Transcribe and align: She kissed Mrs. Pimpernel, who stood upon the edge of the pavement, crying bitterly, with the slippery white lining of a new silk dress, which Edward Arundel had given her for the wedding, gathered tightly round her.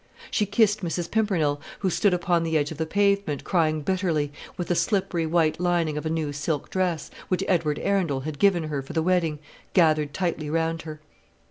She 0.31 0.47
kissed 0.47 0.81
Mrs. 0.81 1.11
Pimpernel, 1.11 1.61
who 1.81 1.91
stood 1.91 2.11
upon 2.11 2.41
the 2.41 2.57
edge 2.57 2.71
of 2.71 2.79
the 2.79 2.87
pavement, 2.87 3.43
crying 3.43 3.81
bitterly, 3.83 4.33
with 4.57 4.69
the 4.69 4.73
slippery 4.73 5.27
white 5.27 5.59
lining 5.59 5.95
of 5.95 6.07
a 6.07 6.09
new 6.09 6.33
silk 6.33 6.71
dress, 6.71 7.11
which 7.27 7.43
Edward 7.47 7.77
Arundel 7.77 8.21
had 8.21 8.39
given 8.39 8.63
her 8.63 8.81
for 8.81 8.93
the 8.93 9.03
wedding, 9.03 9.37
gathered 9.73 10.11
tightly 10.11 10.49
round 10.49 10.81
her. 10.81 11.01